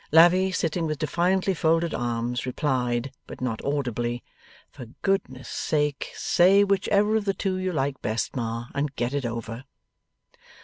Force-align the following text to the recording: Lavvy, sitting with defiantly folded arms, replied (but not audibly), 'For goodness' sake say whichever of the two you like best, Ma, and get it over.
Lavvy, 0.11 0.51
sitting 0.51 0.87
with 0.87 0.97
defiantly 0.97 1.53
folded 1.53 1.93
arms, 1.93 2.47
replied 2.47 3.11
(but 3.27 3.39
not 3.39 3.63
audibly), 3.63 4.23
'For 4.71 4.87
goodness' 5.03 5.47
sake 5.47 6.09
say 6.15 6.63
whichever 6.63 7.15
of 7.17 7.25
the 7.25 7.35
two 7.35 7.57
you 7.59 7.71
like 7.71 8.01
best, 8.01 8.35
Ma, 8.35 8.69
and 8.73 8.95
get 8.95 9.13
it 9.13 9.27
over. 9.27 9.63